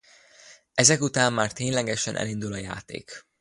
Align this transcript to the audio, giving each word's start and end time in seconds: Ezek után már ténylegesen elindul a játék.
Ezek 0.73 1.01
után 1.01 1.33
már 1.33 1.53
ténylegesen 1.53 2.15
elindul 2.15 2.53
a 2.53 2.57
játék. 2.57 3.25